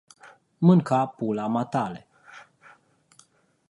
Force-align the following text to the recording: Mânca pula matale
Mânca 0.65 0.99
pula 1.15 1.47
matale 1.49 2.01